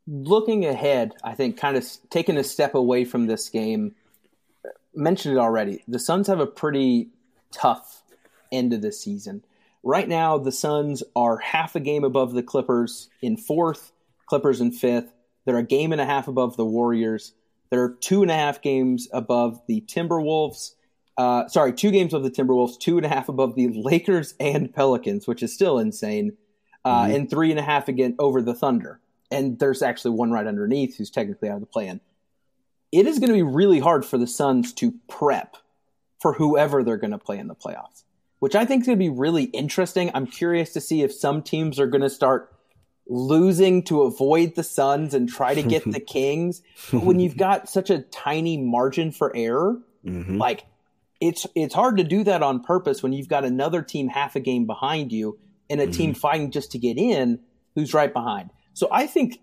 [0.08, 3.96] Looking ahead, I think kind of taking a step away from this game,
[4.96, 5.84] mentioned it already.
[5.88, 7.10] The Suns have a pretty
[7.52, 8.04] tough
[8.52, 9.44] end of the season.
[9.84, 13.92] Right now, the Suns are half a game above the Clippers in fourth,
[14.26, 15.12] Clippers in fifth.
[15.46, 17.34] They're a game and a half above the Warriors.
[17.70, 20.74] They're two and a half games above the Timberwolves.
[21.18, 24.74] Uh, sorry, two games of the Timberwolves, two and a half above the Lakers and
[24.74, 26.38] Pelicans, which is still insane,
[26.84, 27.16] uh, mm-hmm.
[27.16, 29.00] and three and a half again over the Thunder.
[29.32, 32.02] And there's actually one right underneath who's technically out of the plan.
[32.92, 35.56] It is going to be really hard for the Suns to prep
[36.20, 38.04] for whoever they're going to play in the playoffs
[38.40, 40.12] which I think is going to be really interesting.
[40.14, 42.54] I'm curious to see if some teams are going to start
[43.08, 46.62] losing to avoid the Suns and try to get the Kings.
[46.92, 50.38] But when you've got such a tiny margin for error, mm-hmm.
[50.38, 50.66] like
[51.20, 54.40] it's it's hard to do that on purpose when you've got another team half a
[54.40, 55.38] game behind you
[55.70, 55.92] and a mm-hmm.
[55.92, 57.40] team fighting just to get in
[57.76, 58.52] who's right behind.
[58.74, 59.42] So I think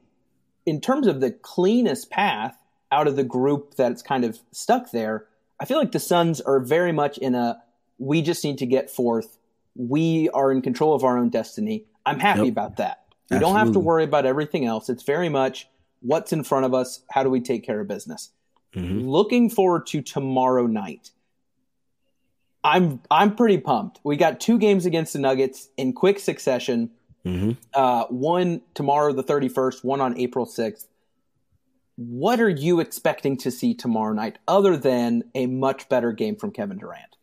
[0.65, 2.57] in terms of the cleanest path
[2.91, 5.27] out of the group that's kind of stuck there,
[5.61, 7.63] I feel like the Suns are very much in a
[7.99, 9.39] we just need to get fourth.
[9.75, 11.85] We are in control of our own destiny.
[12.05, 12.49] I'm happy yep.
[12.49, 13.05] about that.
[13.31, 13.59] We Absolutely.
[13.59, 14.89] don't have to worry about everything else.
[14.89, 15.69] It's very much
[16.01, 17.03] what's in front of us.
[17.11, 18.31] How do we take care of business?
[18.75, 19.09] Mm-hmm.
[19.09, 21.11] Looking forward to tomorrow night.
[22.63, 24.01] I'm I'm pretty pumped.
[24.05, 26.91] We got two games against the Nuggets in quick succession.
[27.25, 27.53] Mm-hmm.
[27.75, 29.85] Uh, one tomorrow, the 31st.
[29.85, 30.87] One on April 6th.
[31.97, 36.51] What are you expecting to see tomorrow night, other than a much better game from
[36.51, 37.16] Kevin Durant?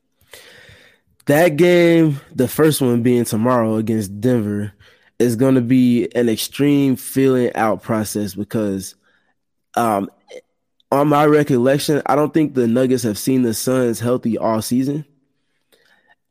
[1.26, 4.74] That game, the first one being tomorrow against Denver,
[5.20, 8.96] is going to be an extreme feeling out process because,
[9.76, 10.10] um,
[10.92, 15.06] on my recollection, I don't think the Nuggets have seen the Suns healthy all season.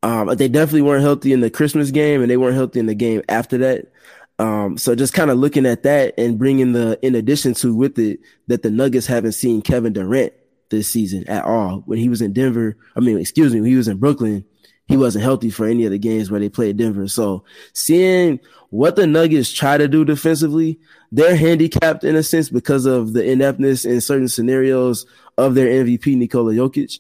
[0.03, 2.95] Um, they definitely weren't healthy in the Christmas game, and they weren't healthy in the
[2.95, 3.93] game after that.
[4.39, 7.99] Um, so just kind of looking at that and bringing the, in addition to with
[7.99, 10.33] it, that the Nuggets haven't seen Kevin Durant
[10.71, 11.83] this season at all.
[11.87, 14.45] When he was in Denver, I mean, excuse me, when he was in Brooklyn,
[14.89, 17.09] he wasn't healthy for any of the games where they played Denver.
[17.09, 18.41] So seeing
[18.71, 23.25] what the Nuggets try to do defensively, they're handicapped in a sense because of the
[23.25, 25.07] ineptness in certain scenarios
[25.39, 26.99] of their MVP Nikola Jokic.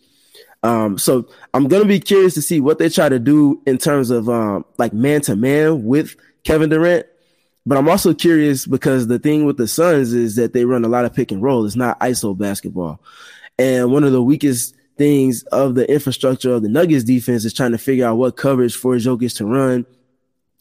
[0.62, 4.10] Um, so I'm gonna be curious to see what they try to do in terms
[4.10, 6.14] of um, like man to man with
[6.44, 7.06] Kevin Durant.
[7.66, 10.88] But I'm also curious because the thing with the Suns is that they run a
[10.88, 11.64] lot of pick and roll.
[11.64, 13.00] It's not ISO basketball.
[13.58, 17.72] And one of the weakest things of the infrastructure of the Nuggets defense is trying
[17.72, 19.86] to figure out what coverage for Jokic to run.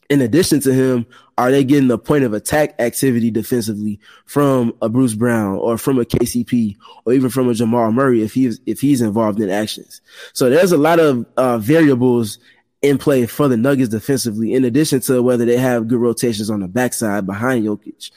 [0.09, 1.05] In addition to him,
[1.37, 5.99] are they getting the point of attack activity defensively from a Bruce Brown or from
[5.99, 10.01] a KCP or even from a Jamal Murray if he's if he's involved in actions?
[10.33, 12.39] So there's a lot of uh, variables
[12.81, 16.59] in play for the Nuggets defensively, in addition to whether they have good rotations on
[16.59, 18.11] the backside behind Jokic.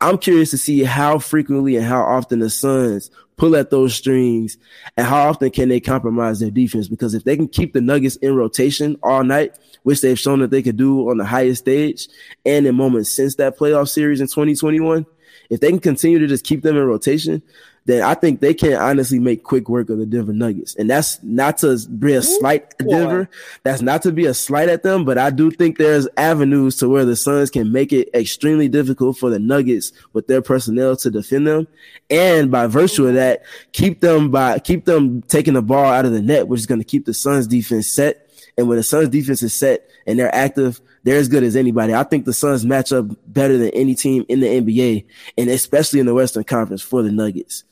[0.00, 4.58] I'm curious to see how frequently and how often the Suns pull at those strings
[4.98, 6.88] and how often can they compromise their defense?
[6.88, 10.50] Because if they can keep the Nuggets in rotation all night, which they've shown that
[10.50, 12.06] they could do on the highest stage
[12.44, 15.06] and in moments since that playoff series in 2021,
[15.48, 17.42] if they can continue to just keep them in rotation,
[17.86, 20.74] then I think they can honestly make quick work of the Denver Nuggets.
[20.76, 23.28] And that's not to be a slight at Denver.
[23.62, 26.88] That's not to be a slight at them, but I do think there's avenues to
[26.88, 31.10] where the Suns can make it extremely difficult for the Nuggets with their personnel to
[31.10, 31.66] defend them.
[32.10, 36.12] And by virtue of that, keep them by keep them taking the ball out of
[36.12, 38.28] the net, which is going to keep the Suns defense set.
[38.58, 41.94] And when the Suns defense is set and they're active, they're as good as anybody.
[41.94, 45.06] I think the Suns match up better than any team in the NBA
[45.38, 47.64] and especially in the Western Conference for the Nuggets.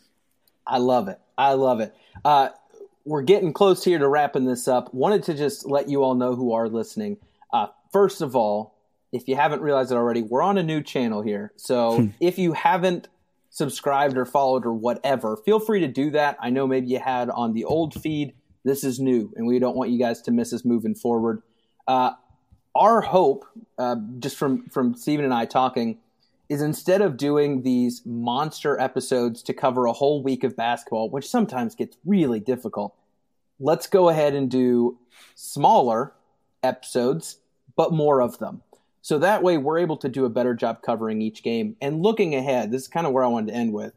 [0.68, 1.18] I love it.
[1.36, 1.94] I love it.
[2.24, 2.50] Uh,
[3.04, 4.92] we're getting close here to wrapping this up.
[4.92, 7.16] Wanted to just let you all know who are listening.
[7.52, 8.74] Uh, first of all,
[9.12, 11.52] if you haven't realized it already, we're on a new channel here.
[11.56, 12.06] So hmm.
[12.20, 13.08] if you haven't
[13.50, 16.36] subscribed or followed or whatever, feel free to do that.
[16.40, 18.34] I know maybe you had on the old feed.
[18.64, 21.42] This is new, and we don't want you guys to miss us moving forward.
[21.86, 22.10] Uh,
[22.74, 23.46] our hope,
[23.78, 25.98] uh, just from from Stephen and I talking,
[26.48, 31.28] is instead of doing these monster episodes to cover a whole week of basketball, which
[31.28, 32.94] sometimes gets really difficult,
[33.60, 34.98] let's go ahead and do
[35.34, 36.12] smaller
[36.62, 37.38] episodes,
[37.76, 38.62] but more of them.
[39.02, 41.76] So that way we're able to do a better job covering each game.
[41.80, 43.92] And looking ahead, this is kind of where I wanted to end with.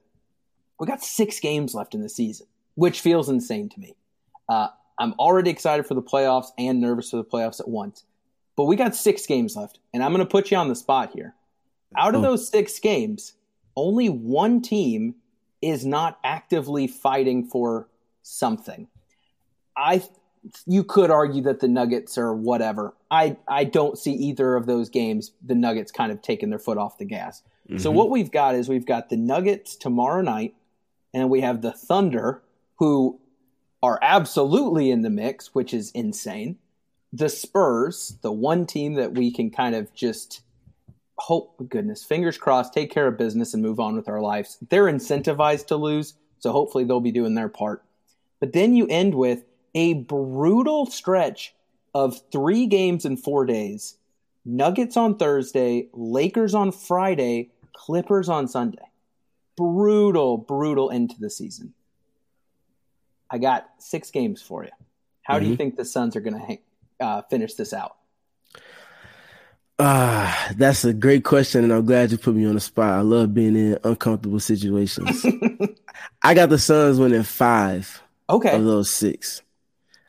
[0.80, 3.96] We got six games left in the season, which feels insane to me.
[4.50, 8.04] Uh, I'm already excited for the playoffs and nervous for the playoffs at once.
[8.56, 11.12] But we got six games left, and I'm going to put you on the spot
[11.14, 11.34] here.
[11.98, 12.24] Out of oh.
[12.24, 13.34] those six games,
[13.76, 15.16] only one team
[15.62, 17.88] is not actively fighting for
[18.24, 18.88] something.
[19.76, 20.04] I
[20.66, 22.96] you could argue that the Nuggets are whatever.
[23.10, 26.78] I I don't see either of those games the Nuggets kind of taking their foot
[26.78, 27.44] off the gas.
[27.68, 27.78] Mm-hmm.
[27.78, 30.56] So what we've got is we've got the Nuggets tomorrow night
[31.14, 32.42] and we have the Thunder
[32.78, 33.20] who
[33.84, 36.58] are absolutely in the mix, which is insane.
[37.14, 40.42] The Spurs, the one team that we can kind of just
[41.22, 44.58] hope goodness, fingers crossed, take care of business and move on with our lives.
[44.70, 47.84] They're incentivized to lose, so hopefully they'll be doing their part.
[48.40, 49.44] But then you end with
[49.76, 51.54] a brutal stretch
[51.94, 53.98] of three games in four days
[54.44, 58.90] Nuggets on Thursday, Lakers on Friday, Clippers on Sunday.
[59.56, 61.76] Brutal, brutal end to the season.
[63.30, 64.72] I got six games for you.
[65.22, 65.40] How mm-hmm.
[65.40, 65.58] do you mm-hmm.
[65.58, 66.60] think the Suns are going
[67.00, 67.98] to uh, finish this out?
[69.84, 73.00] Ah, uh, that's a great question, and I'm glad you put me on the spot.
[73.00, 75.26] I love being in uncomfortable situations.
[76.22, 78.00] I got the Suns winning five.
[78.30, 78.56] Okay.
[78.56, 79.42] Of those six.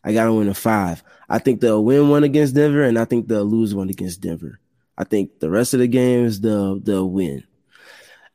[0.05, 1.03] I got to win a five.
[1.27, 4.61] I think they'll win one against Denver, and I think they'll lose one against Denver.
[4.99, 7.43] I think the rest of the games they'll they'll win.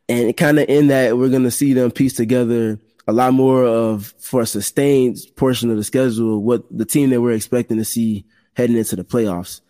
[0.10, 4.16] And kind of in that, we're gonna see them piece together a lot more of
[4.18, 8.26] for a sustained portion of the schedule what the team that we're expecting to see
[8.56, 9.62] heading into the playoffs.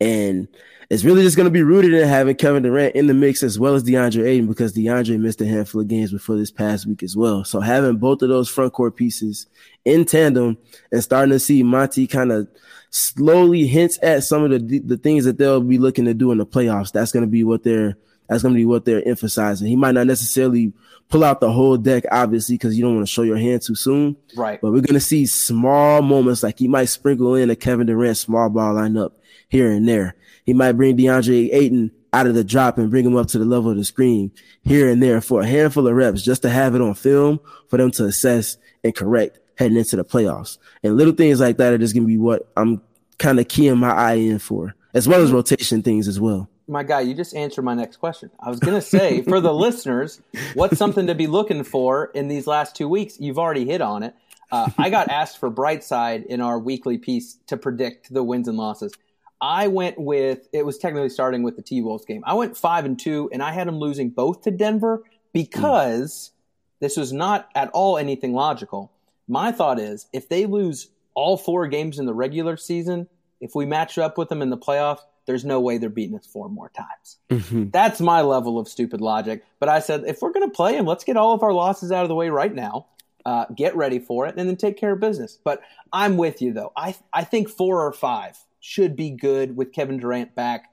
[0.00, 0.46] And
[0.88, 3.58] it's really just going to be rooted in having Kevin Durant in the mix as
[3.58, 7.02] well as DeAndre Ayton because DeAndre missed a handful of games before this past week
[7.02, 7.44] as well.
[7.44, 9.46] So having both of those front court pieces
[9.84, 10.58] in tandem
[10.92, 12.48] and starting to see Monty kind of
[12.90, 16.38] slowly hints at some of the the things that they'll be looking to do in
[16.38, 16.92] the playoffs.
[16.92, 17.96] That's going to be what they're
[18.28, 19.68] that's going to be what they're emphasizing.
[19.68, 20.72] He might not necessarily
[21.08, 23.74] pull out the whole deck, obviously, because you don't want to show your hand too
[23.74, 24.16] soon.
[24.36, 24.60] Right.
[24.60, 28.16] But we're going to see small moments like he might sprinkle in a Kevin Durant
[28.16, 29.12] small ball lineup
[29.48, 30.16] here and there.
[30.46, 33.44] He might bring DeAndre Ayton out of the drop and bring him up to the
[33.44, 34.30] level of the screen
[34.62, 37.76] here and there for a handful of reps just to have it on film for
[37.76, 40.56] them to assess and correct heading into the playoffs.
[40.82, 42.80] And little things like that are just going to be what I'm
[43.18, 46.48] kind of keying my eye in for, as well as rotation things as well.
[46.68, 48.30] My guy, you just answered my next question.
[48.40, 50.20] I was going to say for the listeners,
[50.54, 53.20] what's something to be looking for in these last two weeks?
[53.20, 54.14] You've already hit on it.
[54.50, 58.56] Uh, I got asked for Brightside in our weekly piece to predict the wins and
[58.56, 58.92] losses.
[59.40, 62.22] I went with it was technically starting with the T Wolves game.
[62.26, 66.80] I went five and two, and I had them losing both to Denver because mm.
[66.80, 68.92] this was not at all anything logical.
[69.28, 73.08] My thought is if they lose all four games in the regular season,
[73.40, 76.26] if we match up with them in the playoffs, there's no way they're beating us
[76.26, 77.18] four more times.
[77.30, 77.70] Mm-hmm.
[77.70, 79.44] That's my level of stupid logic.
[79.58, 81.90] But I said, if we're going to play them, let's get all of our losses
[81.90, 82.86] out of the way right now.
[83.24, 85.36] Uh, get ready for it and then take care of business.
[85.42, 85.60] But
[85.92, 86.72] I'm with you though.
[86.76, 90.64] I I think four or five should be good with Kevin Durant back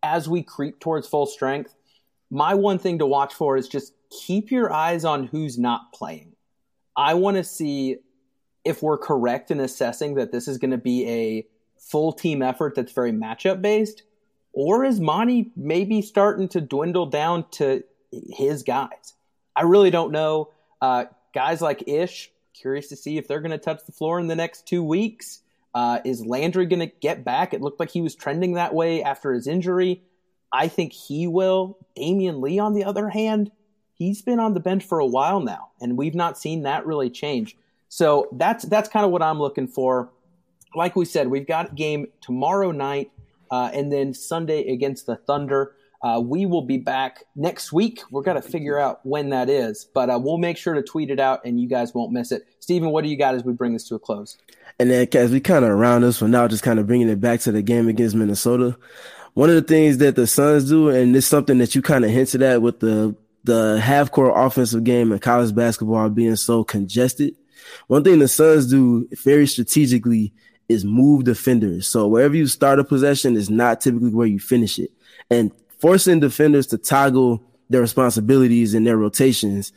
[0.00, 1.74] as we creep towards full strength.
[2.30, 6.36] My one thing to watch for is just keep your eyes on who's not playing.
[6.96, 7.96] I want to see
[8.64, 11.46] if we're correct in assessing that this is going to be a
[11.78, 14.04] full team effort that's very matchup based,
[14.52, 17.82] or is Monty maybe starting to dwindle down to
[18.30, 19.14] his guys?
[19.56, 20.50] I really don't know.
[20.80, 24.28] Uh, guys like Ish, curious to see if they're going to touch the floor in
[24.28, 25.41] the next two weeks.
[25.74, 27.54] Uh, is Landry going to get back?
[27.54, 30.02] It looked like he was trending that way after his injury.
[30.52, 31.78] I think he will.
[31.96, 33.50] Damion Lee, on the other hand,
[33.94, 37.08] he's been on the bench for a while now, and we've not seen that really
[37.08, 37.56] change.
[37.88, 40.10] So that's that's kind of what I'm looking for.
[40.74, 43.10] Like we said, we've got game tomorrow night,
[43.50, 45.74] uh, and then Sunday against the Thunder.
[46.02, 48.02] Uh, we will be back next week.
[48.10, 51.10] We're going to figure out when that is, but uh, we'll make sure to tweet
[51.10, 52.46] it out, and you guys won't miss it.
[52.58, 54.36] Stephen, what do you got as we bring this to a close?
[54.80, 57.20] And then as we kind of round this one now, just kind of bringing it
[57.20, 58.76] back to the game against Minnesota.
[59.34, 62.10] One of the things that the Suns do, and it's something that you kind of
[62.10, 67.34] hinted at with the the half court offensive game in college basketball being so congested,
[67.88, 70.32] one thing the Suns do very strategically
[70.68, 71.88] is move defenders.
[71.88, 74.90] So wherever you start a possession is not typically where you finish it.
[75.30, 75.52] And
[75.82, 79.72] forcing defenders to toggle their responsibilities and their rotations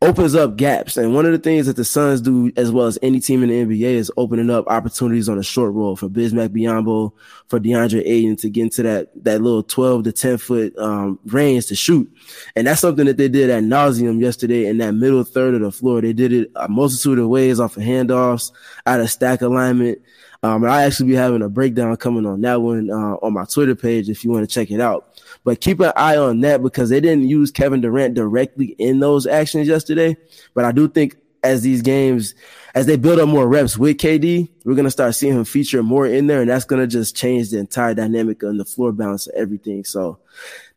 [0.00, 0.96] opens up gaps.
[0.96, 3.48] And one of the things that the Suns do as well as any team in
[3.48, 7.12] the NBA is opening up opportunities on a short roll for Bismack Biyombo,
[7.48, 11.66] for DeAndre Ayton to get into that, that little 12 to 10 foot um, range
[11.66, 12.08] to shoot.
[12.54, 15.72] And that's something that they did at nauseum yesterday in that middle third of the
[15.72, 16.00] floor.
[16.00, 18.52] They did it a multitude of ways off of handoffs,
[18.86, 19.98] out of stack alignment.
[20.44, 23.46] Um, and I actually be having a breakdown coming on that one uh, on my
[23.46, 25.18] Twitter page if you want to check it out.
[25.44, 29.26] But keep an eye on that because they didn't use Kevin Durant directly in those
[29.26, 30.16] actions yesterday.
[30.54, 32.34] But I do think as these games,
[32.74, 36.06] as they build up more reps with KD, we're gonna start seeing him feature more
[36.06, 39.34] in there, and that's gonna just change the entire dynamic and the floor balance of
[39.34, 39.84] everything.
[39.84, 40.18] So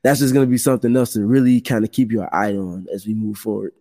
[0.03, 3.07] that's just gonna be something else to really kind of keep your eye on as
[3.07, 3.73] we move forward.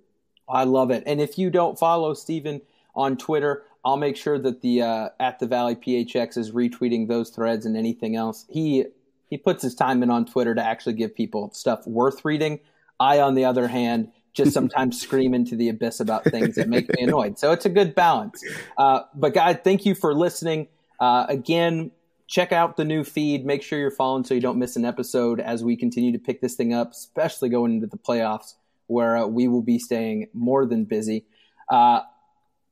[0.49, 1.03] I love it.
[1.07, 2.62] And if you don't follow Stephen
[2.95, 7.30] on Twitter, I'll make sure that the uh, at the Valley PHX is retweeting those
[7.30, 8.47] threads and anything else.
[8.49, 8.87] He
[9.29, 12.61] he puts his time in on Twitter to actually give people stuff worth reading.
[12.99, 16.89] I, on the other hand, just sometimes scream into the abyss about things that make
[16.89, 17.39] me annoyed.
[17.39, 18.43] So it's a good balance.
[18.79, 20.68] Uh, but guys, thank you for listening.
[21.01, 21.91] Uh, again,
[22.27, 23.45] check out the new feed.
[23.45, 26.41] Make sure you're following so you don't miss an episode as we continue to pick
[26.41, 28.55] this thing up, especially going into the playoffs
[28.87, 31.27] where uh, we will be staying more than busy.
[31.68, 32.01] Uh,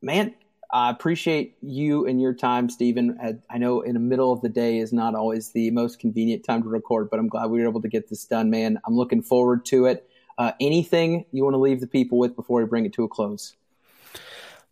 [0.01, 0.35] man,
[0.75, 3.17] I appreciate you and your time, Stephen.
[3.49, 6.65] I know in the middle of the day is not always the most convenient time
[6.65, 8.81] to record, but I'm glad we were able to get this done, man.
[8.85, 10.11] I'm looking forward to it.
[10.37, 13.09] Uh, anything you want to leave the people with before we bring it to a
[13.09, 13.55] close?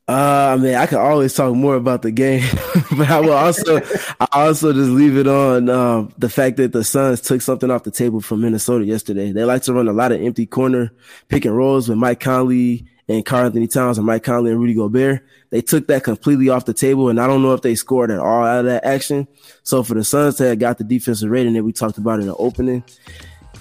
[0.08, 2.42] Uh, I mean, I can always talk more about the game,
[2.98, 3.80] but I will also,
[4.18, 7.84] I also just leave it on um, the fact that the Suns took something off
[7.84, 9.30] the table from Minnesota yesterday.
[9.30, 10.92] They like to run a lot of empty corner
[11.28, 15.24] pick and rolls with Mike Conley and Karl-Anthony Towns and Mike Conley and Rudy Gobert.
[15.50, 18.18] They took that completely off the table, and I don't know if they scored at
[18.18, 19.28] all out of that action.
[19.64, 22.26] So for the Suns to have got the defensive rating that we talked about in
[22.26, 22.84] the opening,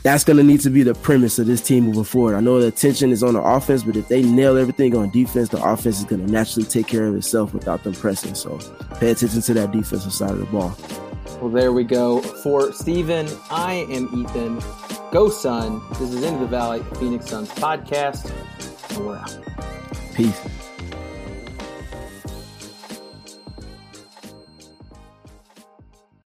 [0.03, 2.35] that's going to need to be the premise of this team moving forward.
[2.35, 5.49] I know the attention is on the offense, but if they nail everything on defense,
[5.49, 8.33] the offense is going to naturally take care of itself without them pressing.
[8.33, 8.57] So
[8.99, 10.75] pay attention to that defensive side of the ball.
[11.39, 12.21] Well, there we go.
[12.21, 14.61] For Stephen, I am Ethan.
[15.11, 15.81] Go Sun.
[15.91, 18.31] This is Into the Valley, Phoenix Suns podcast.
[20.13, 20.60] Peace.